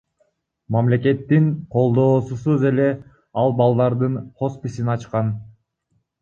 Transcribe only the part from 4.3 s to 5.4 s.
хосписин ачкан.